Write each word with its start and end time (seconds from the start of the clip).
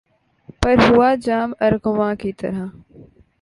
پر 0.61 0.75
ہوا 0.87 1.09
جام 1.25 1.49
ارغواں 1.65 2.13
کی 2.21 2.31
طرح 2.41 2.65